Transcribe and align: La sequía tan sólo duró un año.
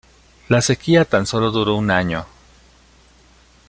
La 0.49 0.61
sequía 0.63 1.05
tan 1.05 1.27
sólo 1.27 1.51
duró 1.51 1.75
un 1.75 1.91
año. 1.91 2.25